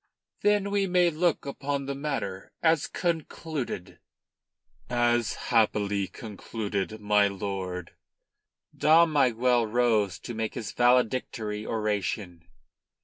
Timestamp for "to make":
10.21-10.55